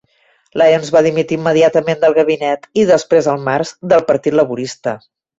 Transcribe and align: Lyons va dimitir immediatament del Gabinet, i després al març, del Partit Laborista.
Lyons 0.59 0.87
va 0.93 1.01
dimitir 1.07 1.35
immediatament 1.39 1.99
del 2.03 2.15
Gabinet, 2.17 2.65
i 2.83 2.85
després 2.91 3.27
al 3.35 3.43
març, 3.49 3.75
del 3.93 4.07
Partit 4.07 4.39
Laborista. 4.41 4.95